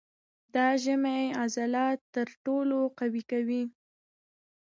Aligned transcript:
د 0.53 0.55
ژامې 0.83 1.21
عضلات 1.41 1.99
تر 2.15 2.27
ټولو 2.45 2.77
قوي 2.99 3.23
دي. 3.49 3.63